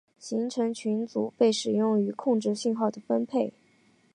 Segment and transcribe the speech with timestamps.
[0.17, 3.53] 行程群组被使用于控制信号的分配。